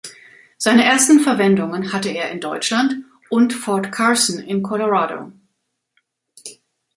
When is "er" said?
2.09-2.31